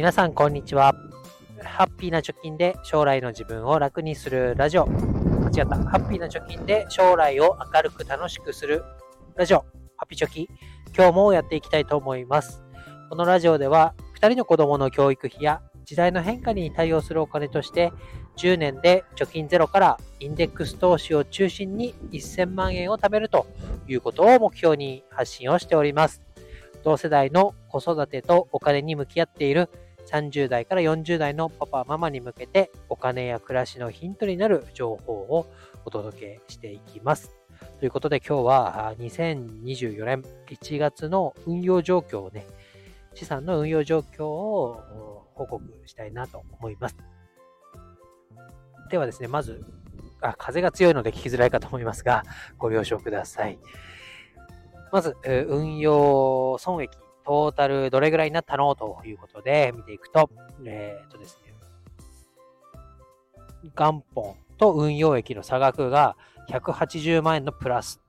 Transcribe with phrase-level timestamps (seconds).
[0.00, 0.94] 皆さんこんにちは。
[1.62, 4.86] ハッピーな貯金で将来の自分を楽にするラジオ。
[4.86, 5.76] 間違った。
[5.76, 8.82] ハッピーな貯金で将来を明るく楽しくする
[9.36, 9.58] ラジオ。
[9.58, 10.48] ハッピーチョキ。
[10.96, 12.64] 今日もやっていきたいと思います。
[13.10, 17.92] このラジオでは2人の子供の教育費や時代の変化に対応するお金として
[18.38, 23.46] 10年で貯金ゼロからインデックス投資を中心に1000万円を貯めると
[23.86, 26.22] いうことを目標に発信をしております。
[26.84, 29.68] 同世代の子育てとお金に向き合っている
[30.10, 35.46] 30代から40代のパパ、ママに向けてお金や暮らしのヒントになる情報を
[35.84, 37.36] お届けしていきます。
[37.78, 42.46] ということで今日は2024年1月の運用状況をね、
[43.14, 46.96] 資産の運用状況を報告したいなと思います。
[48.90, 49.64] ではですね、まず、
[50.20, 52.24] あ風が強いので聞きづらいかと思いますが、
[52.58, 53.58] ご了承ください。
[54.92, 56.90] まず、運用損益、
[57.30, 58.74] トータルどれぐらいになったの？
[58.74, 60.28] ということで見ていくと、
[60.66, 61.54] えっ、ー、とですね、
[63.76, 66.16] 元本と運用益の差額が
[66.48, 68.00] 180万円のプラス。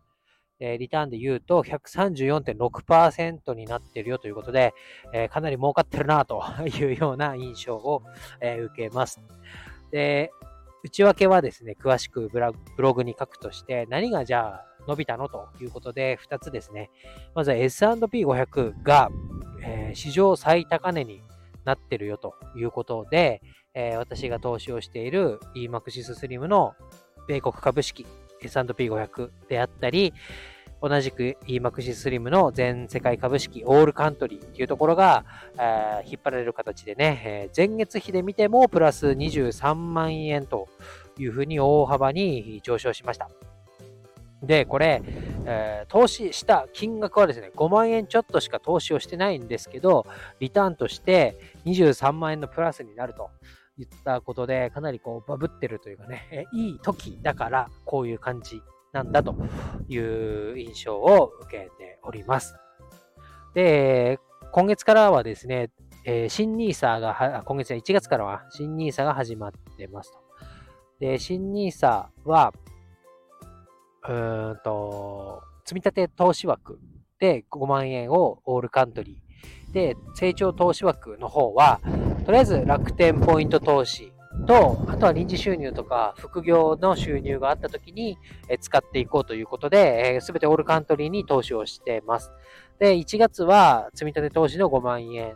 [0.59, 4.73] えリターンで言うと134.6%になってるよということで、
[5.13, 8.01] えかなり儲かってるなというような印象を、
[8.39, 9.21] え受けます。
[9.91, 10.31] で、
[10.83, 16.89] 内訳はですね、詳しくブログに書くとして、何がじゃあ伸びたのということで、2つですね。
[17.33, 19.09] まずは S&P500 が、
[19.63, 21.21] えー、史上最高値に
[21.63, 23.41] なってるよということで、
[23.73, 26.73] えー、私が投資をしている EMAXIS Slim の
[27.27, 28.05] 米国株式
[28.41, 30.13] S&P500 であったり、
[30.81, 35.23] 同じく EMAXIS Slim の全世界株式オールカントリーっていうところが、
[35.57, 40.67] えー、引っ張られる形でね、えー、前月比で見てもプラス23万円と
[41.17, 43.29] いうふうに大幅に上昇しました。
[44.41, 45.01] で、これ、
[45.45, 50.05] えー、投資した金額はですね、5万円ちょっとしか投資をしてないんですけど、
[50.39, 53.29] リターンとして23万円のプラスになると
[53.77, 58.61] 言ったことで、かなりこうバブってるというかね、えいい時だからこういう感じ
[58.93, 59.35] なんだと
[59.87, 62.55] いう印象を受けております。
[63.53, 64.19] で、
[64.51, 65.69] 今月からはですね、
[66.03, 70.19] えー、新 NISA が、今月は1月からは新 NISA が始まってますと。
[70.99, 72.53] で、新 NISA は、
[74.07, 76.79] うんと、積立投資枠
[77.19, 79.73] で5万円をオールカントリー。
[79.73, 81.79] で、成長投資枠の方は、
[82.25, 84.11] とりあえず楽天ポイント投資
[84.47, 88.17] と、あとは臨時収入とか副業の収入があった時に
[88.59, 92.31] 使っていこうということで、すべてオールカントリーに投資をしています。
[92.79, 95.35] で、1月は積立投資の5万円。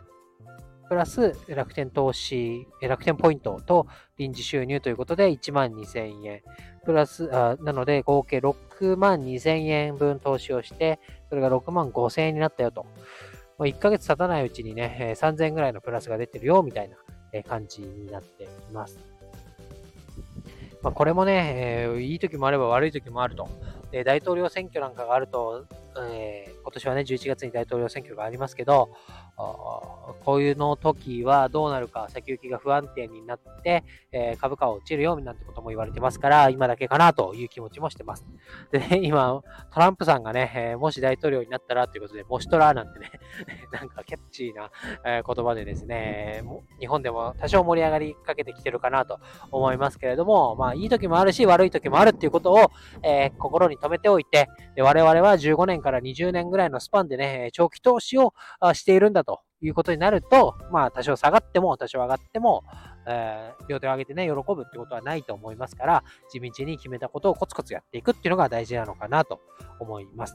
[0.88, 3.88] プラス楽天投資、楽天ポイントと
[4.18, 6.42] 臨時収入ということで1万2000円。
[6.86, 12.84] プラス、あなので合計6万2000円分投資をして、それが6万5000円になったよと。
[13.58, 16.96] もう1ヶ月経たないうちにね、3000円ぐらいのプラスが出てるよ、みたいな
[17.42, 18.98] 感じになっています。
[20.82, 23.48] まあ、これもね、え、いい時もあれば悪い時もあると。
[23.90, 25.64] で大統領選挙なんかがあると、
[26.10, 28.90] えー、今年はね、11月に大統領選挙がありますけど、
[29.36, 38.24] こういうの時はどうなるか、先行きが不安定になって、えー、株価は落ちるよ、なんてことも言われてますから、今だけかなという気持ちもしてます。
[38.72, 39.42] でね、今、
[39.72, 43.10] トランプさんがね、えー、もし大統領になったらということで、もしトラなんてね、
[43.72, 44.70] なんかキャッチーな、
[45.04, 46.42] えー、言葉でですね、
[46.80, 49.20] 日本でも多少盛り上がりかけてきてるかなと
[49.50, 52.70] 思いますけれども、まあ、いい時もあるし、悪い時もあるっていうことを、
[53.02, 58.32] え心に留めておいて、で我々は15年から20年ぐらいのスパンでね、長期投資を
[58.72, 59.24] しているんだ
[59.60, 62.64] いうことになると、まあ多少下がっても多少上がっても、
[63.06, 69.40] えー、両手を上げてね、喜ぶってことはないと思いますから、地道に決めたことをコツコツやっていくっていうのが大事なのかなと
[69.78, 70.34] 思います。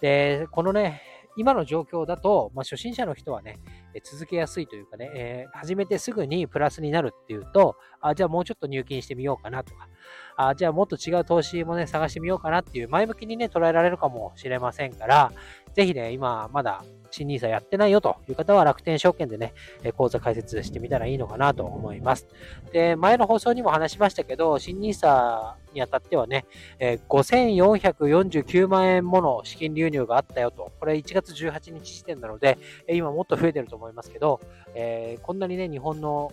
[0.00, 1.02] で、このね、
[1.38, 3.58] 今の状況だと、まあ、初心者の人はね、
[4.02, 9.88] 続けやすいというかね、えー、始めてすぐにプラスになるっていうと、あじゃあもうちょっと入金してみようかなとか、
[10.36, 15.32] あじゃあもっと違う投資もね、探してみようかなっていう前向きにね、捉えられるかもしれませんから、
[15.74, 19.54] ぜひね、今まだ新 NISA やってないよという方は楽天証券でね、
[19.96, 22.26] 講座開設してみたらいいのかなと思います。
[22.72, 26.44] で、前の放送にも話しましたけど、新 NISA にあたってはね、
[26.80, 30.70] 5449万円もの資金流入があったよと。
[30.78, 34.40] これ1月18日時点なので、今もっと増えてると思いますけど、
[34.74, 36.30] え、こんなにね、日本の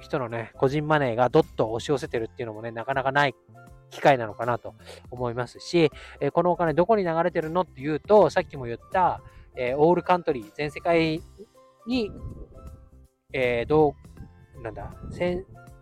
[0.00, 3.34] 人のね、個人マネーがどっと押し寄せてるっていうのもね、なかなかない
[3.90, 4.74] 機会なのかなと
[5.10, 5.90] 思いますし、
[6.20, 9.20] えこのお金どこに流れてるのっていうと、さっきも言った、
[9.56, 11.22] えオールカントリー、全世界
[11.86, 12.10] に、
[13.32, 13.94] えー、ど
[14.58, 14.94] う、なんだ、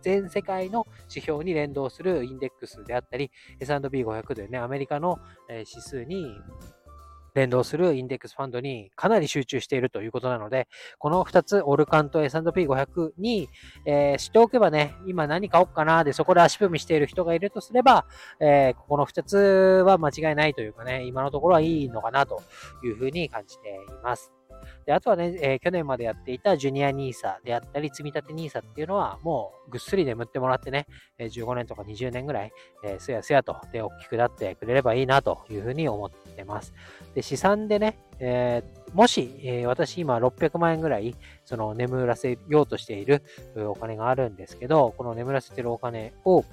[0.01, 5.19] 全世界の指標に連動するインデックスであったり、S&P500 でね、アメリカの
[5.49, 6.27] 指数に
[7.37, 10.67] 連動するインデックスファンドにかなり集中しているということなので、
[10.97, 13.47] この2つ、オルカンと S&P500 に、
[13.85, 18.05] えー、しておけばね、今何買おうかなで、そこで足踏みしている人がいるとすれば、
[18.39, 19.37] えー、ここの2つ
[19.85, 22.41] は間違いないというかね、今のところはいいのかなと
[22.83, 23.73] いうふうに感じてい
[24.03, 24.36] ます。
[24.87, 30.87] で、あとはね、えー、去年までやっていたジュニア NISA であったり、積み立 NISA っていうのは、もうぐっすり眠ってもらってね、
[31.19, 32.53] 15年とか20年ぐらい、
[32.85, 36.73] えー、すやすやと、で、大きくなってくれればいいなというふうに思ってます。
[37.13, 43.23] で、資産でね、えー、もし、えー、私今600万円ぐらい、その眠らせようとしている
[43.57, 46.45] お金があるんですけど、この眠らせてるお金を、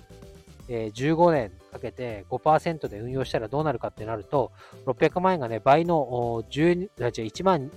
[0.68, 4.50] え、15年かけて5%で運用したらどうなるかってなると、
[4.86, 7.70] 600万円がね、倍の10、1万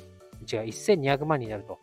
[0.51, 1.79] 違う、1200万になると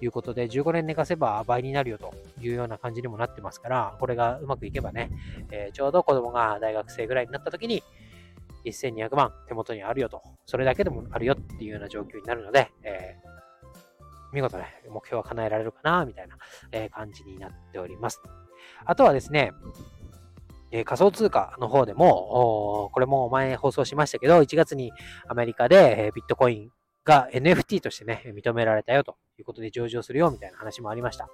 [0.00, 5.10] いうことで、15年寝かせば倍になるよというような感じにもなってますから、これがうまくいけばね、
[5.50, 7.82] えー、ちょうど子供が大学生ぐらいになった時に、
[8.64, 16.36] 1200万手元にあるよと、それだけでもあるよっていうような状況になるので、えー、見事ね、目標は叶えられるかな、みたいな、
[16.72, 18.20] え感じになっております。
[18.84, 19.52] あとはですね、
[20.70, 24.92] え仮想通貨の方でも、これも前放送しましたけど、1月に
[25.28, 26.70] アメリカでビットコイン
[27.04, 31.28] が NFT としてね、認められたよということで上場するよみたいな話もありました。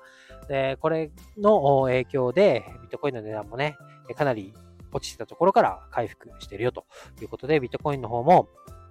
[0.49, 3.77] で、これの影響で、ビットコインの値段もね、
[4.17, 4.53] かなり
[4.93, 6.85] 落ちてたところから回復してるよと
[7.21, 8.49] いうことで、ビットコインの方も、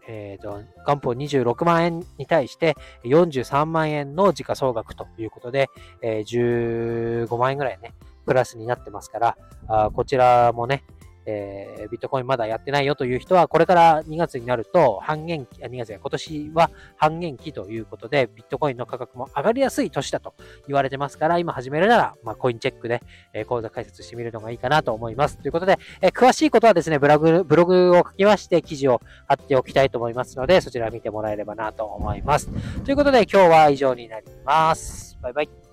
[0.07, 5.69] えっ、ー、と、元本26万円に対して43万円の時価総額ということで、
[6.01, 7.93] えー、15万円ぐらいね、
[8.25, 9.37] プラスになってますから、
[9.67, 10.83] あこちらもね、
[11.29, 20.33] えー、ビットコインまだやってないよという人は、これから2月になると半減期、あ2月や今年は半減期ということで、ビットコインの価格も上がりやすい年だと
[20.67, 23.03] 言われてますから、今始めるなら、まあ、コインチェックで、
[23.33, 25.37] えー、講座解説してみるのがいいかなと思います。
[25.37, 32.49] ということで、えー、詳しいことはですね、ブログ、ブログを書きまして記事を貼っておきたいと思いますので、そちら見てもらえればなと思います。
[32.83, 35.17] ということで、今日は以上になります。
[35.21, 35.68] バイバイ。